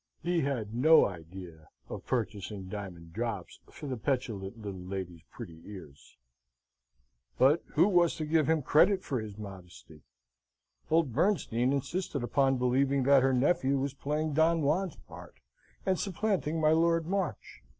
[0.23, 6.17] He had no idea of purchasing diamond drops for the petulant little lady's pretty ears.
[7.37, 10.01] But who was to give him credit for his Modesty?
[10.89, 15.35] Old Bernstein insisted upon believing that her nephew was playing Don Juan's part,
[15.85, 17.61] and supplanting my Lord March.